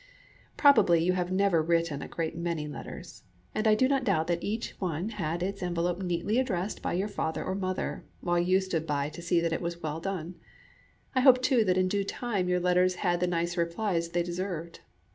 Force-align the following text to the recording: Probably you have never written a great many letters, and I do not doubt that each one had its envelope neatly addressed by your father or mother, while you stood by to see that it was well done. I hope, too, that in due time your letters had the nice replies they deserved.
Probably 0.57 1.03
you 1.03 1.13
have 1.13 1.31
never 1.31 1.61
written 1.61 2.01
a 2.01 2.07
great 2.07 2.35
many 2.35 2.67
letters, 2.67 3.21
and 3.53 3.67
I 3.67 3.75
do 3.75 3.87
not 3.87 4.03
doubt 4.03 4.25
that 4.25 4.43
each 4.43 4.71
one 4.81 5.09
had 5.09 5.43
its 5.43 5.61
envelope 5.61 6.01
neatly 6.01 6.39
addressed 6.39 6.81
by 6.81 6.93
your 6.93 7.07
father 7.07 7.43
or 7.45 7.53
mother, 7.53 8.03
while 8.19 8.39
you 8.39 8.61
stood 8.61 8.87
by 8.87 9.09
to 9.09 9.21
see 9.21 9.39
that 9.41 9.53
it 9.53 9.61
was 9.61 9.83
well 9.83 9.99
done. 9.99 10.37
I 11.13 11.21
hope, 11.21 11.39
too, 11.39 11.63
that 11.65 11.77
in 11.77 11.87
due 11.87 12.03
time 12.03 12.49
your 12.49 12.59
letters 12.59 12.95
had 13.05 13.19
the 13.19 13.27
nice 13.27 13.55
replies 13.57 14.09
they 14.09 14.23
deserved. 14.23 14.79